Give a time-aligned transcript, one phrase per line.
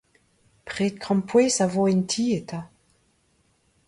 [0.69, 2.59] Pred krampouezh a vo en ti eta.